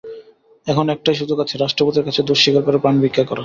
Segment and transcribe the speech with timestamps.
[0.67, 3.39] এখন একটাই সুযোগ আছে, রাষ্ট্রপতির কাছে দোষ স্বীকার করে প্রাণভিক্ষা করা।